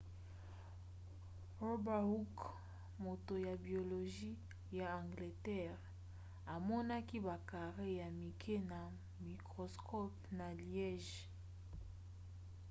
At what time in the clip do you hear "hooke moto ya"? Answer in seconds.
2.09-3.53